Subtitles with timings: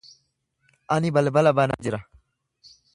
[0.97, 2.03] Ani balbala banaa jira.